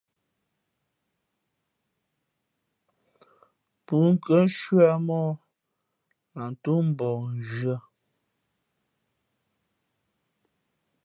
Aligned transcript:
Pʉ̂nkhʉ̄ᾱ 3.85 4.41
cwíáh 4.57 4.99
móh 5.07 5.33
lǎh 6.37 6.53
toō 6.63 6.79
mbαᾱ 6.89 7.11
zhʉ̄ᾱ. 7.49 7.77